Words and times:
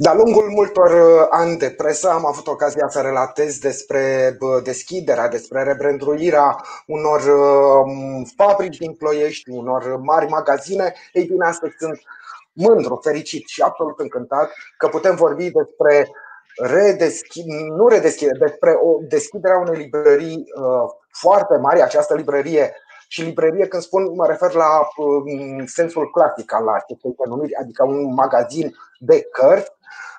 De-a 0.00 0.14
lungul 0.14 0.48
multor 0.50 0.90
uh, 0.90 1.26
ani 1.30 1.56
de 1.56 1.70
presă 1.70 2.10
am 2.10 2.26
avut 2.26 2.46
ocazia 2.46 2.88
să 2.88 3.00
relatez 3.00 3.58
despre 3.58 4.36
deschiderea, 4.62 5.28
despre 5.28 5.62
rebranduirea 5.62 6.60
unor 6.86 7.20
uh, 7.20 8.26
fabrici 8.36 8.76
din 8.76 8.92
Ploiești, 8.92 9.50
unor 9.50 9.96
mari 9.96 10.28
magazine. 10.28 10.94
Ei 11.12 11.24
bine, 11.24 11.46
astăzi 11.46 11.74
sunt 11.78 12.00
mândru, 12.52 13.00
fericit 13.02 13.46
și 13.46 13.62
absolut 13.62 13.98
încântat 13.98 14.50
că 14.76 14.88
putem 14.88 15.14
vorbi 15.14 15.50
despre 15.50 16.10
redeschi, 16.56 17.42
nu 17.76 17.88
redeschidere, 17.88 18.38
despre 18.38 18.70
o 18.70 18.98
deschidere 19.08 19.54
a 19.54 19.58
unei 19.58 19.80
librării 19.80 20.36
uh, 20.36 20.90
foarte 21.10 21.56
mari, 21.56 21.82
această 21.82 22.14
librărie 22.14 22.74
și 23.08 23.22
librărie, 23.22 23.66
când 23.66 23.82
spun, 23.82 24.14
mă 24.14 24.26
refer 24.26 24.52
la 24.52 24.88
um, 24.96 25.66
sensul 25.66 26.10
clasic 26.10 26.52
al 26.52 26.68
acestei 26.68 27.14
denumiri, 27.24 27.54
adică 27.54 27.84
un 27.84 28.14
magazin 28.14 28.76
de 28.98 29.22
cărți, 29.22 29.72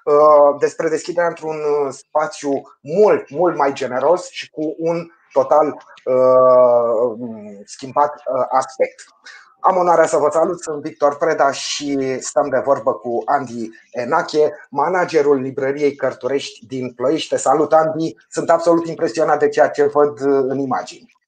uh, 0.04 0.60
despre 0.60 0.90
deschiderea 0.90 1.28
într-un 1.28 1.56
uh, 1.56 1.92
spațiu 1.92 2.62
mult, 2.82 3.30
mult 3.30 3.58
mai 3.58 3.74
generos 3.74 4.30
și 4.30 4.50
cu 4.50 4.76
un 4.78 5.08
total 5.32 5.68
uh, 5.68 7.18
schimbat 7.66 8.14
aspect. 8.50 9.04
Am 9.60 9.78
onoarea 9.78 10.06
să 10.06 10.18
vă 10.18 10.30
salut, 10.32 10.62
sunt 10.62 10.82
Victor 10.82 11.18
Preda 11.18 11.52
și 11.52 12.18
stăm 12.20 12.50
de 12.50 12.62
vorbă 12.66 12.94
cu 12.94 13.22
Andy 13.26 13.70
Enache, 13.92 14.54
managerul 14.70 15.42
librăriei 15.42 15.96
Cărturești 15.96 16.66
din 16.66 16.94
Ploiești. 16.94 17.38
Salut, 17.38 17.74
Andy! 17.74 18.16
Sunt 18.30 18.50
absolut 18.50 18.88
impresionat 18.88 19.40
de 19.40 19.50
ceea 19.50 19.70
ce 19.70 19.84
văd 19.84 20.22
în 20.22 20.60
imagini. 20.60 21.19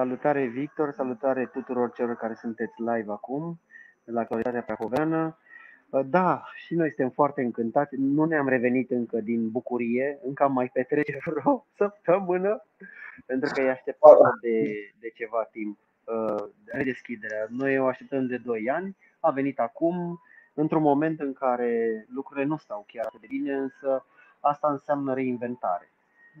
Salutare 0.00 0.46
Victor, 0.46 0.92
salutare 0.92 1.46
tuturor 1.46 1.92
celor 1.92 2.16
care 2.16 2.34
sunteți 2.34 2.72
live 2.76 3.12
acum 3.12 3.60
la 4.04 4.20
actualitatea 4.20 4.62
prahoveană. 4.62 5.38
Da, 6.06 6.44
și 6.54 6.74
noi 6.74 6.88
suntem 6.88 7.10
foarte 7.10 7.42
încântați. 7.42 7.94
Nu 7.96 8.24
ne-am 8.24 8.48
revenit 8.48 8.90
încă 8.90 9.20
din 9.20 9.50
bucurie, 9.50 10.18
încă 10.24 10.42
am 10.42 10.52
mai 10.52 10.68
petrece 10.72 11.18
vreo 11.24 11.66
săptămână, 11.76 12.64
pentru 13.26 13.50
că 13.54 13.60
e 13.60 13.70
așteptată 13.70 14.38
de, 14.40 14.62
de 15.00 15.08
ceva 15.14 15.48
timp 15.50 15.78
uh, 16.04 16.44
redeschiderea. 16.64 17.46
Noi 17.48 17.78
o 17.78 17.86
așteptăm 17.86 18.26
de 18.26 18.36
2 18.36 18.70
ani, 18.70 18.96
a 19.20 19.30
venit 19.30 19.58
acum, 19.58 20.20
într-un 20.54 20.82
moment 20.82 21.20
în 21.20 21.32
care 21.32 22.04
lucrurile 22.14 22.46
nu 22.46 22.56
stau 22.56 22.84
chiar 22.86 23.04
atât 23.06 23.20
de 23.20 23.26
bine, 23.28 23.54
însă 23.54 24.06
asta 24.40 24.70
înseamnă 24.70 25.14
reinventare. 25.14 25.92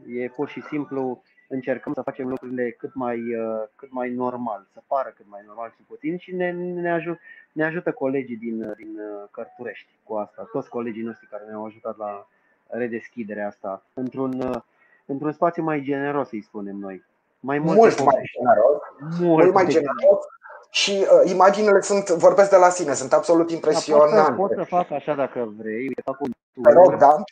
E 0.06 0.28
pur 0.28 0.48
și 0.48 0.60
simplu 0.60 1.22
încercăm 1.50 1.92
să 1.94 2.02
facem 2.02 2.28
lucrurile 2.28 2.70
cât 2.70 2.94
mai, 2.94 3.18
uh, 3.34 3.62
cât 3.76 3.92
mai 3.92 4.10
normal, 4.10 4.66
să 4.72 4.80
pară 4.86 5.12
cât 5.16 5.26
mai 5.28 5.42
normal 5.46 5.72
și 5.76 5.82
puțin 5.82 6.18
și 6.18 6.34
ne, 6.34 6.50
ne, 6.52 6.90
ajut, 6.90 7.18
ne 7.52 7.64
ajută 7.64 7.92
colegii 7.92 8.36
din, 8.36 8.74
din 8.76 8.98
uh, 8.98 9.28
Cărturești 9.30 9.90
cu 10.02 10.14
asta, 10.14 10.48
toți 10.52 10.68
colegii 10.68 11.02
noștri 11.02 11.26
care 11.26 11.44
ne-au 11.48 11.64
ajutat 11.64 11.96
la 11.96 12.26
redeschiderea 12.66 13.46
asta 13.46 13.82
într-un, 13.94 14.40
uh, 14.40 14.60
într-un 15.06 15.32
spațiu 15.32 15.62
mai 15.62 15.80
generos, 15.80 16.28
să-i 16.28 16.42
spunem 16.42 16.76
noi. 16.76 17.04
Mai 17.40 17.58
mult, 17.58 17.76
mult 17.76 18.04
mai 18.04 18.22
generos. 18.32 18.80
Mult, 19.00 19.42
mult 19.42 19.54
mai 19.54 19.66
generos. 19.66 20.24
Și 20.70 20.90
uh, 21.00 21.30
imaginele 21.30 21.80
sunt, 21.80 22.08
vorbesc 22.08 22.50
de 22.50 22.56
la 22.56 22.68
sine, 22.68 22.92
sunt 22.92 23.12
absolut 23.12 23.50
impresionante. 23.50 24.14
Da, 24.14 24.32
pot, 24.32 24.50
să, 24.50 24.56
pot 24.56 24.64
să 24.64 24.74
fac 24.74 24.90
așa 24.90 25.14
dacă 25.14 25.52
vrei. 25.56 25.92
Fac 26.04 26.20
un 26.20 26.30
Te 26.62 26.72
rog, 26.72 26.96
da. 26.96 27.22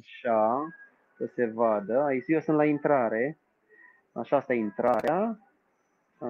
Așa, 0.00 0.66
să 1.16 1.30
se 1.34 1.50
vadă. 1.54 2.02
Aici 2.06 2.24
eu 2.26 2.40
sunt 2.40 2.56
la 2.56 2.64
intrare. 2.64 3.38
Așa, 4.14 4.36
asta 4.36 4.52
e 4.52 4.58
intrarea. 4.58 5.38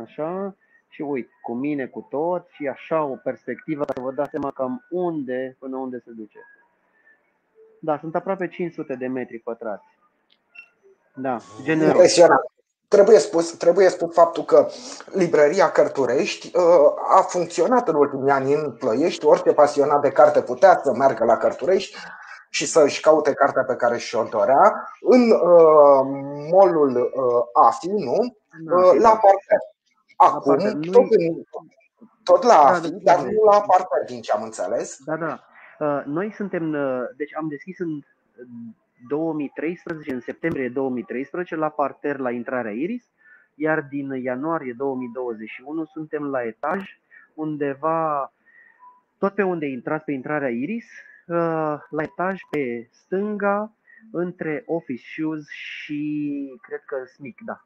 Așa. 0.02 0.56
Și 0.88 1.02
uite, 1.02 1.30
cu 1.42 1.54
mine, 1.54 1.86
cu 1.86 2.06
tot 2.10 2.46
și 2.48 2.66
așa 2.66 3.02
o 3.04 3.14
perspectivă 3.14 3.84
să 3.94 4.00
vă 4.00 4.12
dați 4.12 4.30
seama 4.30 4.50
cam 4.50 4.86
unde, 4.90 5.56
până 5.58 5.76
unde 5.76 6.02
se 6.04 6.10
duce. 6.10 6.38
Da, 7.80 7.98
sunt 7.98 8.14
aproape 8.14 8.48
500 8.48 8.94
de 8.94 9.06
metri 9.06 9.38
pătrați. 9.38 9.86
Da, 11.14 11.38
generos. 11.62 11.92
Impresionant. 11.92 12.40
Trebuie 12.88 13.18
spus, 13.18 13.56
trebuie 13.56 13.88
spus 13.88 14.14
faptul 14.14 14.44
că 14.44 14.68
librăria 15.12 15.70
Cărturești 15.70 16.56
uh, 16.56 16.62
a 17.08 17.20
funcționat 17.20 17.88
în 17.88 17.94
ultimii 17.94 18.30
ani 18.30 18.54
în 18.54 18.72
Ploiești. 18.72 19.24
Orice 19.24 19.52
pasionat 19.52 20.00
de 20.00 20.10
carte 20.10 20.42
putea 20.42 20.80
să 20.84 20.92
meargă 20.92 21.24
la 21.24 21.36
Cărturești 21.36 21.96
și 22.54 22.66
să-și 22.66 23.00
caute 23.00 23.32
cartea 23.32 23.64
pe 23.64 23.76
care 23.76 23.98
și-o 23.98 24.22
dorea 24.22 24.90
în 25.00 25.30
uh, 25.30 26.00
molul 26.50 26.96
uh, 26.96 27.64
AFI, 27.66 27.88
nu? 27.88 28.18
Uh, 28.20 29.00
la 29.00 29.08
parter. 29.08 29.60
Acum, 30.16 30.54
la 30.54 30.90
tot, 30.92 31.10
în, 31.10 31.42
tot 32.24 32.42
la 32.42 32.48
da, 32.48 32.68
AFI, 32.68 32.90
da, 32.90 32.98
dar 33.02 33.24
nu 33.24 33.42
la 33.42 33.60
parter, 33.60 34.04
din 34.06 34.20
ce 34.20 34.32
am 34.32 34.42
înțeles. 34.42 34.98
Da, 35.04 35.16
da. 35.16 35.40
Uh, 35.78 36.02
noi 36.04 36.32
suntem, 36.32 36.72
uh, 36.72 37.02
deci 37.16 37.36
am 37.36 37.48
deschis 37.48 37.78
în 37.78 38.00
2013, 39.08 40.12
în 40.12 40.20
septembrie 40.20 40.68
2013, 40.68 41.56
la 41.56 41.68
parter 41.68 42.18
la 42.18 42.30
intrarea 42.30 42.72
Iris, 42.72 43.04
iar 43.54 43.80
din 43.90 44.10
ianuarie 44.10 44.74
2021 44.76 45.84
suntem 45.84 46.24
la 46.24 46.42
etaj, 46.42 46.82
undeva, 47.34 48.32
tot 49.18 49.34
pe 49.34 49.42
unde 49.42 49.66
intrați 49.66 50.04
pe 50.04 50.12
intrarea 50.12 50.50
Iris, 50.50 50.84
uh, 50.84 51.13
la 51.26 52.02
etaj 52.02 52.40
pe 52.50 52.88
stânga, 52.92 53.72
între 54.12 54.62
Office 54.66 55.02
Shoes 55.14 55.44
și 55.48 56.02
cred 56.62 56.82
că 56.86 56.96
Smic, 57.14 57.38
da, 57.46 57.64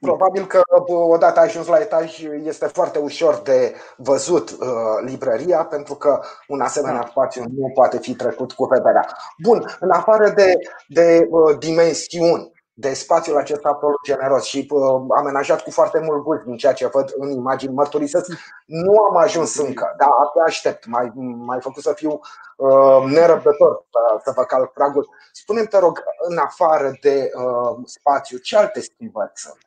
Probabil 0.00 0.46
că 0.46 0.62
odată 0.86 1.40
ajuns 1.40 1.66
la 1.66 1.78
etaj 1.78 2.22
este 2.42 2.66
foarte 2.66 2.98
ușor 2.98 3.40
de 3.42 3.74
văzut 3.96 4.50
uh, 4.50 4.56
librăria 5.04 5.64
pentru 5.64 5.94
că 5.94 6.20
un 6.48 6.60
asemenea 6.60 7.00
da. 7.00 7.06
spațiu 7.06 7.44
nu 7.56 7.70
poate 7.74 7.98
fi 7.98 8.14
trecut 8.14 8.52
cu 8.52 8.64
vederea. 8.64 9.06
Bun, 9.42 9.64
în 9.80 9.90
afară 9.90 10.30
de, 10.30 10.52
de 10.88 11.26
uh, 11.30 11.58
dimensiuni, 11.58 12.52
de 12.76 12.92
spațiul 12.92 13.36
acesta 13.36 13.68
absolut 13.68 14.02
generos 14.04 14.44
și 14.44 14.68
uh, 14.70 15.04
amenajat 15.16 15.62
cu 15.62 15.70
foarte 15.70 16.00
mult 16.00 16.22
gust 16.22 16.42
din 16.42 16.56
ceea 16.56 16.72
ce 16.72 16.86
văd 16.86 17.12
în 17.16 17.30
imagini 17.30 17.74
mărturisesc. 17.74 18.30
Nu 18.66 18.98
am 18.98 19.16
ajuns 19.16 19.56
încă, 19.58 19.94
dar 19.98 20.08
abia 20.08 20.42
aștept. 20.46 20.86
Mai, 20.86 21.12
mai 21.36 21.60
făcut 21.60 21.82
să 21.82 21.92
fiu 21.92 22.20
uh, 22.56 23.04
nerăbdător 23.06 23.84
să, 23.90 24.20
să 24.24 24.32
vă 24.36 24.44
calc 24.44 24.72
pragul. 24.72 25.08
Spune-mi, 25.32 25.66
te 25.66 25.78
rog, 25.78 26.02
în 26.28 26.36
afară 26.36 26.96
de 27.00 27.30
uh, 27.34 27.82
spațiu, 27.84 28.38
ce 28.38 28.56
alte 28.56 28.80
schimbări 28.80 29.30
sunt? 29.34 29.58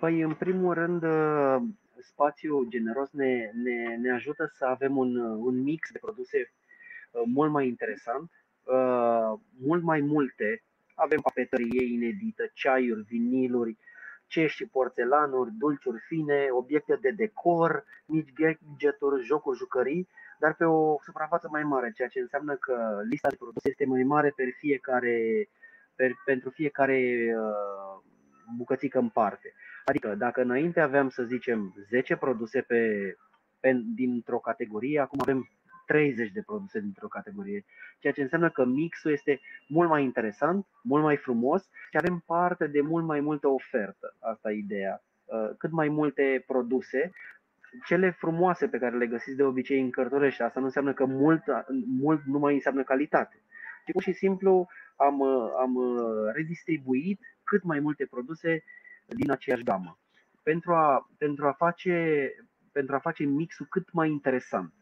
Păi, 0.00 0.20
în 0.20 0.34
primul 0.34 0.74
rând, 0.74 1.02
uh, 1.02 1.56
spațiul 2.02 2.66
generos 2.68 3.08
ne, 3.10 3.50
ne, 3.64 3.96
ne 4.00 4.12
ajută 4.12 4.52
să 4.54 4.64
avem 4.64 4.96
un, 4.96 5.16
un 5.18 5.62
mix 5.62 5.90
de 5.92 5.98
produse 5.98 6.52
uh, 7.10 7.22
mult 7.34 7.50
mai 7.50 7.66
interesant, 7.66 8.30
uh, 8.64 9.38
mult 9.60 9.82
mai 9.82 10.00
multe 10.00 10.65
avem 10.96 11.20
papeterie 11.20 11.84
inedită, 11.92 12.50
ceaiuri, 12.52 13.02
viniluri, 13.02 13.78
cești, 14.26 14.66
porțelanuri, 14.66 15.50
dulciuri 15.58 16.02
fine, 16.06 16.48
obiecte 16.50 16.98
de 17.00 17.10
decor, 17.10 17.84
mici 18.06 18.32
gadgeturi, 18.32 19.24
jocuri, 19.24 19.58
jucării, 19.58 20.08
dar 20.38 20.54
pe 20.54 20.64
o 20.64 20.96
suprafață 21.02 21.48
mai 21.50 21.62
mare, 21.62 21.92
ceea 21.94 22.08
ce 22.08 22.20
înseamnă 22.20 22.54
că 22.54 23.00
lista 23.10 23.28
de 23.28 23.36
produse 23.38 23.68
este 23.68 23.86
mai 23.86 24.02
mare 24.02 24.32
per 24.36 24.46
fiecare, 24.58 25.48
per, 25.94 26.10
pentru 26.24 26.50
fiecare 26.50 26.98
uh, 27.38 28.02
bucățică 28.56 28.98
în 28.98 29.08
parte. 29.08 29.54
Adică 29.84 30.14
dacă 30.14 30.40
înainte 30.42 30.80
aveam, 30.80 31.08
să 31.08 31.22
zicem, 31.22 31.74
10 31.88 32.16
produse 32.16 32.60
pe, 32.60 33.14
pe, 33.60 33.80
dintr-o 33.94 34.38
categorie, 34.38 35.00
acum 35.00 35.18
avem 35.20 35.50
30 35.86 36.30
de 36.30 36.42
produse 36.46 36.80
dintr-o 36.80 37.08
categorie, 37.08 37.64
ceea 37.98 38.12
ce 38.12 38.22
înseamnă 38.22 38.50
că 38.50 38.64
mixul 38.64 39.12
este 39.12 39.40
mult 39.68 39.88
mai 39.88 40.02
interesant, 40.02 40.66
mult 40.82 41.02
mai 41.02 41.16
frumos 41.16 41.62
și 41.62 41.96
avem 41.96 42.22
parte 42.26 42.66
de 42.66 42.80
mult 42.80 43.04
mai 43.04 43.20
multă 43.20 43.48
ofertă. 43.48 44.16
Asta 44.20 44.52
e 44.52 44.56
ideea. 44.56 45.02
Uh, 45.24 45.50
cât 45.58 45.70
mai 45.70 45.88
multe 45.88 46.44
produse, 46.46 47.10
cele 47.84 48.10
frumoase 48.10 48.68
pe 48.68 48.78
care 48.78 48.96
le 48.96 49.06
găsiți 49.06 49.36
de 49.36 49.42
obicei 49.42 49.80
în 49.80 49.90
cărturești, 49.90 50.42
asta 50.42 50.60
nu 50.60 50.66
înseamnă 50.66 50.92
că 50.92 51.04
mult, 51.04 51.42
mult 52.00 52.22
nu 52.24 52.38
mai 52.38 52.54
înseamnă 52.54 52.82
calitate. 52.82 53.42
Ci 53.86 53.92
pur 53.92 54.02
și 54.02 54.12
simplu 54.12 54.68
am, 54.96 55.22
am 55.58 55.76
redistribuit 56.34 57.20
cât 57.44 57.62
mai 57.62 57.80
multe 57.80 58.06
produse 58.06 58.64
din 59.06 59.30
aceeași 59.30 59.62
gamă 59.62 59.98
pentru 60.48 60.74
a, 60.74 61.10
pentru 61.18 61.46
a, 61.46 61.52
face, 61.52 62.30
pentru 62.72 62.94
a 62.94 62.98
face 62.98 63.24
mixul 63.24 63.66
cât 63.70 63.92
mai 63.92 64.10
interesant. 64.10 64.72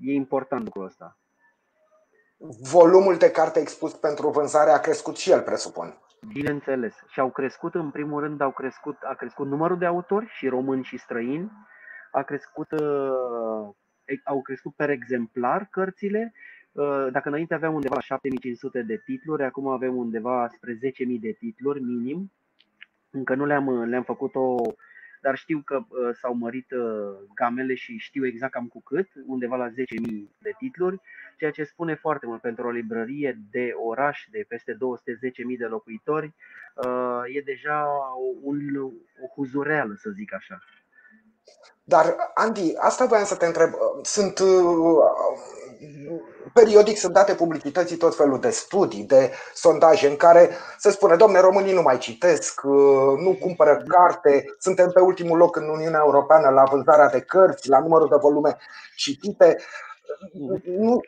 E 0.00 0.12
important 0.12 0.64
lucrul 0.64 0.84
ăsta. 0.84 1.16
Volumul 2.70 3.16
de 3.16 3.30
carte 3.30 3.60
expus 3.60 3.92
pentru 3.92 4.28
vânzare 4.28 4.70
a 4.70 4.80
crescut 4.80 5.16
și 5.16 5.30
el, 5.30 5.40
presupun. 5.40 5.98
Bineînțeles. 6.32 6.94
Și 7.08 7.20
au 7.20 7.30
crescut, 7.30 7.74
în 7.74 7.90
primul 7.90 8.20
rând, 8.20 8.40
au 8.40 8.50
crescut, 8.50 8.96
a 9.02 9.14
crescut 9.14 9.46
numărul 9.46 9.78
de 9.78 9.84
autori, 9.84 10.26
și 10.26 10.48
români 10.48 10.84
și 10.84 10.98
străini, 10.98 11.52
a 12.10 12.22
crescut, 12.22 12.70
uh, 12.70 13.68
au 14.24 14.42
crescut 14.42 14.74
per 14.74 14.90
exemplar 14.90 15.68
cărțile. 15.70 16.32
Uh, 16.72 17.06
dacă 17.12 17.28
înainte 17.28 17.54
aveam 17.54 17.74
undeva 17.74 17.94
la 17.94 18.00
7500 18.00 18.82
de 18.82 19.02
titluri, 19.04 19.44
acum 19.44 19.68
avem 19.68 19.96
undeva 19.96 20.48
spre 20.48 20.74
10.000 20.74 20.78
de 21.20 21.32
titluri 21.32 21.82
minim. 21.82 22.32
Încă 23.10 23.34
nu 23.34 23.44
le-am, 23.44 23.84
le-am 23.84 24.02
făcut 24.02 24.34
o, 24.34 24.54
dar 25.20 25.36
știu 25.36 25.62
că 25.64 25.84
s-au 26.12 26.34
mărit 26.34 26.66
gamele 27.34 27.74
și 27.74 27.96
știu 27.96 28.26
exact 28.26 28.52
cam 28.52 28.66
cu 28.66 28.82
cât, 28.82 29.08
undeva 29.26 29.56
la 29.56 29.68
10.000 29.68 29.74
de 30.38 30.54
titluri, 30.58 31.00
ceea 31.36 31.50
ce 31.50 31.64
spune 31.64 31.94
foarte 31.94 32.26
mult 32.26 32.40
pentru 32.40 32.66
o 32.66 32.70
librărie 32.70 33.38
de 33.50 33.72
oraș 33.86 34.26
de 34.30 34.44
peste 34.48 34.72
210.000 34.72 34.78
de 35.58 35.66
locuitori. 35.66 36.34
E 37.34 37.40
deja 37.40 37.86
un, 38.42 38.58
o 39.22 39.26
huzureală, 39.34 39.94
să 39.96 40.10
zic 40.10 40.34
așa. 40.34 40.62
Dar, 41.84 42.16
Andy, 42.34 42.74
asta 42.76 43.06
voiam 43.06 43.24
să 43.24 43.36
te 43.36 43.46
întreb. 43.46 43.70
Sunt 44.02 44.40
periodic 46.60 46.96
sunt 46.96 47.12
date 47.12 47.34
publicității 47.34 47.96
tot 47.96 48.16
felul 48.16 48.40
de 48.40 48.50
studii, 48.50 49.04
de 49.04 49.32
sondaje 49.54 50.08
în 50.08 50.16
care 50.16 50.50
se 50.78 50.90
spune, 50.90 51.16
domne, 51.16 51.40
românii 51.40 51.74
nu 51.74 51.82
mai 51.82 51.98
citesc, 51.98 52.62
nu 53.24 53.36
cumpără 53.40 53.84
carte, 53.88 54.44
suntem 54.58 54.90
pe 54.90 55.00
ultimul 55.00 55.38
loc 55.38 55.56
în 55.56 55.68
Uniunea 55.68 56.00
Europeană 56.04 56.48
la 56.48 56.62
vânzarea 56.62 57.08
de 57.08 57.20
cărți, 57.20 57.68
la 57.68 57.80
numărul 57.80 58.08
de 58.08 58.16
volume 58.20 58.56
citite. 58.96 59.56
Nu, 60.78 61.00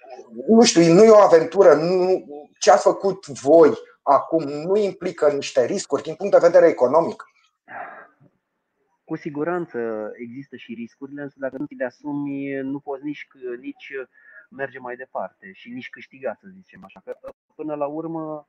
nu 0.48 0.62
știu, 0.62 0.92
nu 0.92 1.04
e 1.04 1.10
o 1.10 1.26
aventură, 1.30 1.74
nu, 1.74 2.24
ce 2.58 2.70
ați 2.70 2.82
făcut 2.82 3.26
voi 3.26 3.72
acum 4.02 4.42
nu 4.42 4.76
implică 4.76 5.30
niște 5.30 5.64
riscuri 5.64 6.02
din 6.02 6.14
punct 6.14 6.32
de 6.32 6.46
vedere 6.46 6.66
economic? 6.66 7.24
Cu 9.04 9.16
siguranță 9.16 9.78
există 10.14 10.56
și 10.56 10.74
riscurile, 10.74 11.22
însă 11.22 11.36
dacă 11.38 11.56
nu 11.58 11.66
ți 11.66 11.74
le 11.74 11.84
asumi, 11.84 12.60
nu 12.62 12.78
poți 12.78 13.04
nici, 13.04 13.26
nici 13.60 13.92
merge 14.48 14.78
mai 14.78 14.96
departe 14.96 15.52
și 15.52 15.70
nici 15.70 15.90
câștiga, 15.90 16.34
să 16.40 16.48
zicem 16.48 16.84
așa. 16.84 17.00
Că 17.04 17.32
până 17.54 17.74
la 17.74 17.86
urmă, 17.86 18.48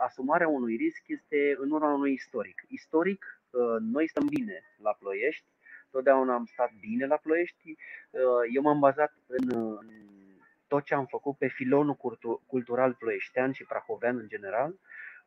asumarea 0.00 0.48
unui 0.48 0.76
risc 0.76 1.02
este 1.06 1.56
în 1.58 1.70
urma 1.70 1.92
unui 1.92 2.12
istoric. 2.12 2.64
Istoric, 2.68 3.42
ă, 3.54 3.78
noi 3.80 4.08
stăm 4.08 4.26
bine 4.26 4.62
la 4.76 4.92
Ploiești, 4.92 5.46
totdeauna 5.90 6.34
am 6.34 6.44
stat 6.44 6.72
bine 6.80 7.06
la 7.06 7.16
Ploiești. 7.16 7.76
Ă, 8.14 8.42
eu 8.54 8.62
m-am 8.62 8.78
bazat 8.78 9.14
în 9.26 9.78
tot 10.66 10.84
ce 10.84 10.94
am 10.94 11.06
făcut 11.06 11.36
pe 11.36 11.46
filonul 11.46 11.96
cultural 12.46 12.94
ploieștean 12.94 13.52
și 13.52 13.64
prahovean 13.64 14.16
în 14.16 14.28
general, 14.28 14.74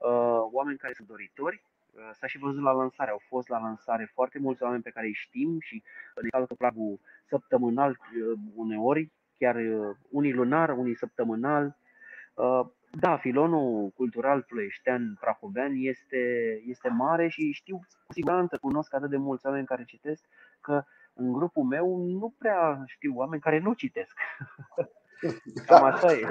ă, 0.02 0.10
oameni 0.52 0.78
care 0.78 0.94
sunt 0.94 1.08
doritori, 1.08 1.64
S-a 2.14 2.28
și 2.28 2.38
văzut 2.38 2.64
la 2.64 2.72
lansare, 2.72 3.12
au 3.12 3.22
fost 3.28 3.48
la 3.48 3.60
lansare 3.60 4.12
foarte 4.14 4.40
mulți 4.40 4.64
oameni 4.64 4.82
pe 4.82 4.90
care 4.90 5.06
îi 5.06 5.14
știm 5.14 5.60
și 5.60 5.84
ne 6.22 6.30
calcă 6.30 6.54
pragul 6.54 7.00
săptămânal 7.26 8.00
uneori, 8.56 9.12
chiar 9.38 9.56
uh, 9.56 9.96
unii 10.10 10.34
lunar, 10.34 10.70
unii 10.70 10.96
săptămânal. 10.96 11.78
Uh, 12.34 12.66
da, 13.00 13.18
filonul 13.18 13.90
cultural 13.90 14.42
ploieștean, 14.42 15.18
prahovean 15.20 15.72
este, 15.76 16.18
este 16.66 16.90
mare 16.90 17.28
și 17.28 17.52
știu 17.52 17.78
cu 18.06 18.14
siguranță, 18.14 18.58
cunosc 18.58 18.94
atât 18.94 19.10
de 19.10 19.18
mulți 19.18 19.46
oameni 19.46 19.66
care 19.66 19.84
citesc, 19.84 20.26
că 20.62 20.84
în 21.14 21.32
grupul 21.32 21.64
meu 21.64 21.98
nu 21.98 22.36
prea 22.38 22.84
știu 22.86 23.14
oameni 23.16 23.42
care 23.42 23.60
nu 23.60 23.74
citesc. 23.74 24.18
Cam 25.68 25.84
așa 25.84 26.14
e. 26.14 26.28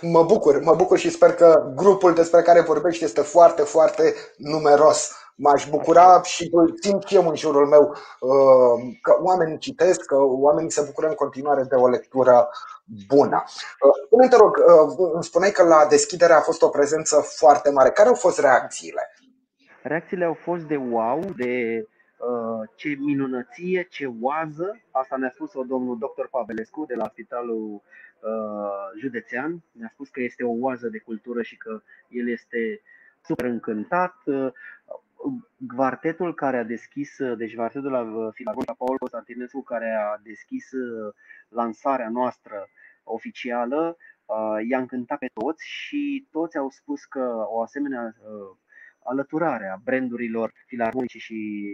Mă 0.00 0.22
bucur, 0.22 0.60
mă 0.62 0.74
bucur 0.74 0.98
și 0.98 1.10
sper 1.10 1.34
că 1.34 1.72
grupul 1.74 2.14
despre 2.14 2.42
care 2.42 2.60
vorbești 2.60 3.04
este 3.04 3.20
foarte, 3.20 3.62
foarte 3.62 4.14
numeros. 4.36 5.14
M-aș 5.34 5.68
bucura 5.68 6.22
și 6.22 6.50
simt 6.80 7.02
și 7.06 7.14
eu 7.14 7.28
în 7.28 7.36
jurul 7.36 7.66
meu 7.66 7.94
uh, 8.20 8.96
că 9.02 9.16
oamenii 9.22 9.58
citesc, 9.58 10.04
că 10.04 10.16
oamenii 10.18 10.70
se 10.70 10.82
bucură 10.86 11.06
în 11.08 11.14
continuare 11.14 11.62
de 11.62 11.74
o 11.74 11.88
lectură 11.88 12.48
bună. 13.06 13.44
Uh, 13.46 13.92
spune 14.06 14.28
te 14.28 14.36
rog, 14.36 14.56
uh, 14.56 15.10
îmi 15.12 15.24
spuneai 15.24 15.50
că 15.50 15.62
la 15.62 15.86
deschidere 15.88 16.32
a 16.32 16.40
fost 16.40 16.62
o 16.62 16.68
prezență 16.68 17.20
foarte 17.20 17.70
mare. 17.70 17.90
Care 17.90 18.08
au 18.08 18.14
fost 18.14 18.38
reacțiile? 18.38 19.14
Reacțiile 19.82 20.24
au 20.24 20.36
fost 20.44 20.62
de 20.62 20.76
wow, 20.76 21.20
de 21.36 21.84
ce 22.74 22.88
minunăție, 22.98 23.82
ce 23.82 24.12
oază. 24.20 24.80
Asta 24.90 25.16
ne-a 25.16 25.30
spus-o 25.30 25.62
domnul 25.62 25.98
dr. 25.98 26.26
Pavelescu 26.30 26.84
de 26.84 26.94
la 26.94 27.08
Spitalul 27.08 27.82
Județean. 28.98 29.62
Ne-a 29.72 29.90
spus 29.92 30.08
că 30.08 30.20
este 30.20 30.44
o 30.44 30.52
oază 30.58 30.88
de 30.88 30.98
cultură 30.98 31.42
și 31.42 31.56
că 31.56 31.82
el 32.08 32.28
este 32.28 32.80
super 33.20 33.44
încântat. 33.44 34.14
Quartetul 35.76 36.34
care 36.34 36.56
a 36.56 36.64
deschis, 36.64 37.16
deci 37.36 37.54
quartetul 37.54 37.90
la 37.90 38.30
Filarmonia 38.32 38.74
Paul 38.78 38.98
Constantinescu 38.98 39.62
care 39.62 39.90
a 39.90 40.20
deschis 40.22 40.72
uh, 40.72 41.14
lansarea 41.48 42.08
noastră 42.08 42.68
oficială, 43.04 43.96
uh, 44.24 44.68
i-a 44.68 44.78
încântat 44.78 45.18
pe 45.18 45.30
toți 45.32 45.66
și 45.66 46.28
toți 46.30 46.56
au 46.56 46.70
spus 46.70 47.04
că 47.04 47.44
o 47.48 47.62
asemenea 47.62 48.14
uh, 49.00 49.10
alăturare 49.10 49.66
a 49.68 49.80
brandurilor 49.84 50.52
filarmonice 50.66 51.18
și 51.18 51.68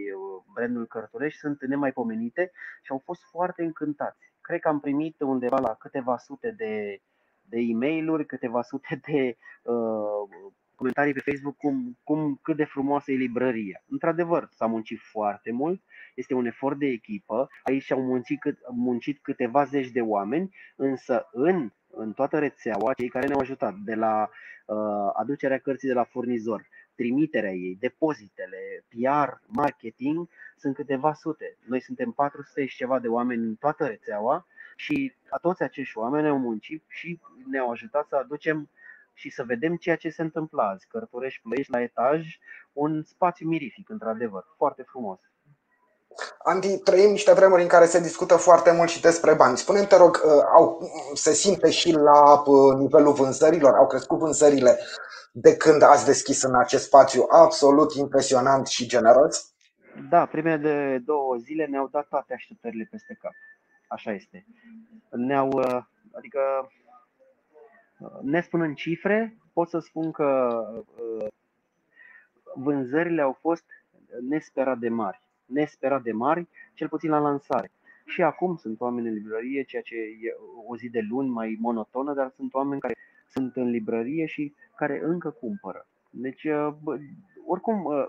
brandul 0.53 0.87
Cărturești 0.87 1.39
sunt 1.39 1.65
nemaipomenite 1.65 2.51
și 2.83 2.91
au 2.91 3.01
fost 3.05 3.21
foarte 3.31 3.63
încântați. 3.63 4.33
Cred 4.41 4.59
că 4.59 4.67
am 4.67 4.79
primit 4.79 5.21
undeva 5.21 5.59
la 5.59 5.73
câteva 5.73 6.17
sute 6.17 6.51
de, 6.51 7.01
de 7.41 7.59
e-mail-uri, 7.59 8.25
câteva 8.25 8.61
sute 8.61 9.01
de 9.05 9.37
uh, 9.61 10.53
comentarii 10.75 11.13
pe 11.13 11.31
Facebook 11.31 11.57
cum, 11.57 11.97
cum 12.03 12.39
cât 12.41 12.55
de 12.55 12.63
frumoasă 12.63 13.11
e 13.11 13.15
librăria. 13.15 13.83
Într-adevăr, 13.87 14.47
s-a 14.51 14.65
muncit 14.65 14.99
foarte 14.99 15.51
mult, 15.51 15.81
este 16.15 16.33
un 16.33 16.45
efort 16.45 16.77
de 16.77 16.85
echipă, 16.85 17.49
aici 17.63 17.91
au 17.91 18.01
muncit, 18.01 18.39
cât, 18.39 18.57
muncit 18.75 19.19
câteva 19.21 19.63
zeci 19.63 19.89
de 19.89 20.01
oameni, 20.01 20.55
însă 20.75 21.27
în, 21.31 21.71
în 21.87 22.13
toată 22.13 22.39
rețeaua, 22.39 22.93
cei 22.93 23.09
care 23.09 23.27
ne-au 23.27 23.39
ajutat, 23.39 23.73
de 23.75 23.95
la 23.95 24.29
uh, 24.65 25.11
aducerea 25.13 25.57
cărții 25.57 25.87
de 25.87 25.93
la 25.93 26.03
furnizor, 26.03 26.67
trimiterea 26.97 27.51
ei, 27.51 27.77
depozitele, 27.79 28.85
PR, 28.89 29.29
marketing, 29.45 30.29
sunt 30.57 30.75
câteva 30.75 31.13
sute. 31.13 31.57
Noi 31.65 31.81
suntem 31.81 32.11
400 32.11 32.65
și 32.65 32.75
ceva 32.75 32.99
de 32.99 33.07
oameni 33.07 33.43
în 33.43 33.55
toată 33.55 33.85
rețeaua 33.85 34.45
și 34.75 35.13
toți 35.41 35.63
acești 35.63 35.97
oameni 35.97 36.27
au 36.27 36.37
muncit 36.37 36.83
și 36.87 37.19
ne-au 37.49 37.69
ajutat 37.69 38.07
să 38.07 38.15
aducem 38.15 38.69
și 39.13 39.29
să 39.29 39.43
vedem 39.43 39.75
ceea 39.75 39.95
ce 39.95 40.09
se 40.09 40.21
întâmplă 40.21 40.61
azi. 40.61 40.87
Cărturești 40.87 41.41
Ploiești 41.41 41.71
la 41.71 41.81
etaj, 41.81 42.37
un 42.73 43.03
spațiu 43.03 43.47
mirific, 43.47 43.89
într-adevăr, 43.89 44.43
foarte 44.57 44.83
frumos. 44.87 45.19
Andy, 46.43 46.77
trăim 46.77 47.09
niște 47.09 47.33
vremuri 47.33 47.61
în 47.61 47.67
care 47.67 47.85
se 47.85 47.99
discută 47.99 48.35
foarte 48.35 48.71
mult 48.71 48.89
și 48.89 49.01
despre 49.01 49.33
bani. 49.33 49.57
Spune 49.57 49.85
te 49.85 49.95
rog, 49.95 50.21
uh, 50.25 50.43
au, 50.53 50.91
se 51.13 51.33
simte 51.33 51.69
și 51.71 51.91
la 51.91 52.41
uh, 52.45 52.75
nivelul 52.77 53.13
vânzărilor? 53.13 53.73
Au 53.73 53.87
crescut 53.87 54.17
vânzările 54.17 54.79
de 55.41 55.57
când 55.57 55.81
ați 55.81 56.05
deschis 56.05 56.41
în 56.41 56.55
acest 56.55 56.85
spațiu 56.85 57.25
absolut 57.29 57.93
impresionant 57.93 58.67
și 58.67 58.87
generos? 58.87 59.53
Da, 60.09 60.25
primele 60.25 60.57
de 60.57 60.97
două 60.97 61.35
zile 61.35 61.65
ne-au 61.65 61.87
dat 61.87 62.07
toate 62.07 62.33
așteptările 62.33 62.87
peste 62.91 63.17
cap. 63.21 63.31
Așa 63.87 64.11
este. 64.11 64.45
Ne-au, 65.09 65.47
uh, 65.47 65.83
adică 66.11 66.39
Nespunând 68.21 68.75
cifre, 68.75 69.37
pot 69.53 69.69
să 69.69 69.79
spun 69.79 70.11
că 70.11 70.59
uh, 70.95 71.27
vânzările 72.55 73.21
au 73.21 73.37
fost 73.39 73.65
nesperat 74.29 74.77
de 74.77 74.89
mari. 74.89 75.21
Nesperat 75.45 76.01
de 76.01 76.11
mari, 76.11 76.47
cel 76.73 76.87
puțin 76.87 77.09
la 77.09 77.19
lansare. 77.19 77.71
Și 78.05 78.21
acum 78.21 78.55
sunt 78.55 78.81
oameni 78.81 79.07
în 79.07 79.13
librărie, 79.13 79.63
ceea 79.63 79.81
ce 79.81 79.95
e 79.95 80.35
o 80.67 80.77
zi 80.77 80.89
de 80.89 80.99
luni 81.09 81.29
mai 81.29 81.57
monotonă, 81.59 82.13
dar 82.13 82.31
sunt 82.35 82.53
oameni 82.53 82.81
care 82.81 82.95
sunt 83.29 83.55
în 83.55 83.69
librărie 83.69 84.25
și 84.25 84.55
care 84.75 84.99
încă 85.03 85.29
cumpără. 85.29 85.87
Deci, 86.09 86.43
uh, 86.43 86.73
oricum, 87.47 87.85
uh, 87.85 88.05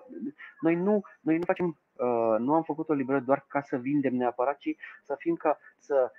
noi 0.60 0.74
nu, 0.74 1.02
noi 1.20 1.36
nu 1.36 1.44
facem, 1.44 1.78
nu 2.38 2.54
am 2.54 2.62
făcut 2.62 2.88
o 2.88 2.92
librărie 2.92 3.24
doar 3.26 3.44
ca 3.48 3.60
să 3.60 3.76
vindem 3.76 4.14
neapărat, 4.14 4.56
ci 4.56 4.76
să 5.02 5.14
fim 5.18 5.34
ca 5.34 5.58
să 5.78 6.12